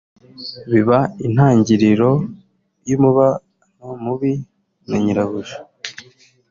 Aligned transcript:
biba 0.71 0.97
intangiriro 1.27 2.11
y’umubano 2.89 3.89
mubi 4.03 4.33
na 4.87 4.97
nyirabuja 5.03 5.57